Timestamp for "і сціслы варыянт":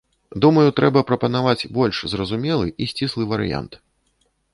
2.87-3.71